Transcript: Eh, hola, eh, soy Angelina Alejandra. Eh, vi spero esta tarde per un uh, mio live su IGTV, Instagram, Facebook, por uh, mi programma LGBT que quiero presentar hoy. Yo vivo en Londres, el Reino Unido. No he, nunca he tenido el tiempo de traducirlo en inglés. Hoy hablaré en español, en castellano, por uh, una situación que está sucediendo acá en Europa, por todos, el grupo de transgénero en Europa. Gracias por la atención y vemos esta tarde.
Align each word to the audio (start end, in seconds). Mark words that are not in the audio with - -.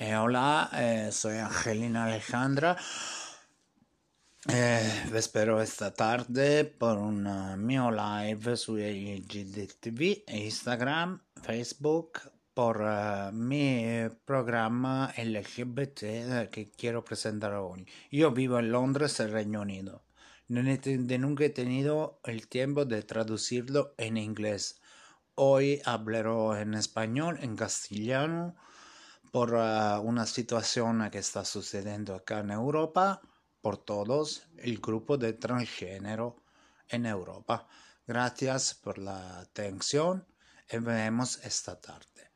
Eh, 0.00 0.14
hola, 0.14 0.70
eh, 0.74 1.10
soy 1.10 1.38
Angelina 1.38 2.04
Alejandra. 2.04 2.76
Eh, 4.46 5.08
vi 5.10 5.20
spero 5.20 5.60
esta 5.60 5.92
tarde 5.92 6.66
per 6.66 6.98
un 6.98 7.26
uh, 7.26 7.56
mio 7.56 7.90
live 7.90 8.54
su 8.56 8.76
IGTV, 8.76 10.22
Instagram, 10.28 11.20
Facebook, 11.42 12.30
por 12.54 12.80
uh, 12.80 13.32
mi 13.32 14.08
programma 14.24 15.12
LGBT 15.16 16.48
que 16.48 16.70
quiero 16.76 17.04
presentar 17.04 17.54
hoy. 17.54 17.84
Yo 18.12 18.30
vivo 18.30 18.60
en 18.60 18.70
Londres, 18.70 19.18
el 19.18 19.32
Reino 19.32 19.62
Unido. 19.62 20.04
No 20.46 20.60
he, 20.60 21.18
nunca 21.18 21.44
he 21.44 21.50
tenido 21.50 22.20
el 22.22 22.46
tiempo 22.46 22.84
de 22.84 23.02
traducirlo 23.02 23.94
en 23.98 24.16
inglés. 24.16 24.80
Hoy 25.34 25.82
hablaré 25.84 26.62
en 26.62 26.74
español, 26.74 27.40
en 27.42 27.56
castellano, 27.56 28.54
por 29.30 29.54
uh, 29.54 30.00
una 30.00 30.26
situación 30.26 31.08
que 31.10 31.18
está 31.18 31.44
sucediendo 31.44 32.14
acá 32.14 32.40
en 32.40 32.50
Europa, 32.50 33.20
por 33.60 33.76
todos, 33.76 34.48
el 34.56 34.78
grupo 34.78 35.16
de 35.16 35.32
transgénero 35.34 36.42
en 36.88 37.06
Europa. 37.06 37.66
Gracias 38.06 38.74
por 38.74 38.98
la 38.98 39.40
atención 39.40 40.26
y 40.70 40.78
vemos 40.78 41.38
esta 41.44 41.80
tarde. 41.80 42.28